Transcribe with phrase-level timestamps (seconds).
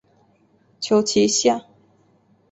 [0.79, 1.63] 求其下